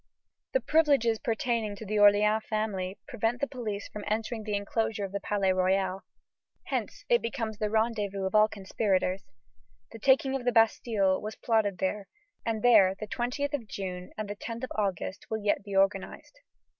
[0.53, 5.11] The privileges pertaining to the Orleans family prevent the police from entering the enclosure of
[5.11, 6.01] the Palais Royal.
[6.63, 9.23] Hence it becomes the rendezvous of all conspirators.
[9.91, 12.07] The taking of the Bastille was plotted there,
[12.43, 16.39] and there the 20th of June and the 10th of August will yet be organized.